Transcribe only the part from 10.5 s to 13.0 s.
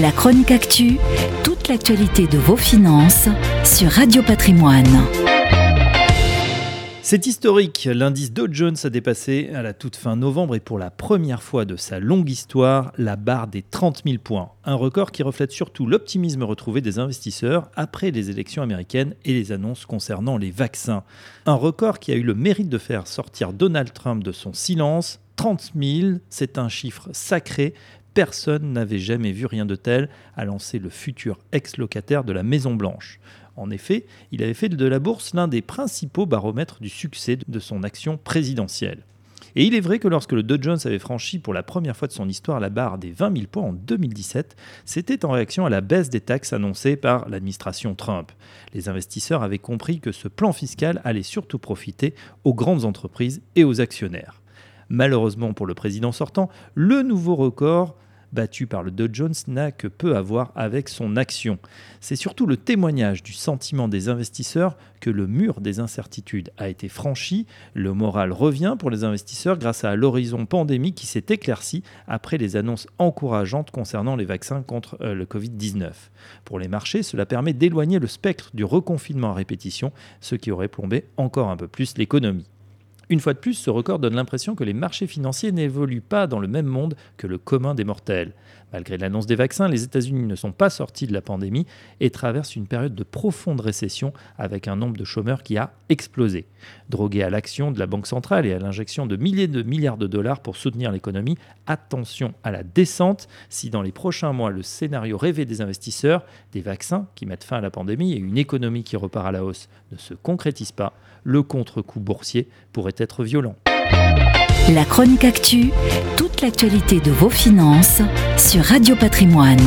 et pour la première fois de sa longue histoire